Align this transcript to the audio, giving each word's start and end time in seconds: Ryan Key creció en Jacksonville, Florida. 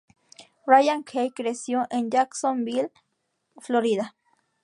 Ryan 0.65 1.03
Key 1.03 1.29
creció 1.29 1.85
en 1.91 2.09
Jacksonville, 2.09 2.91
Florida. 3.57 4.15